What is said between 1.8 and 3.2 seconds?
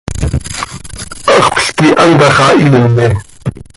antá xah hiime.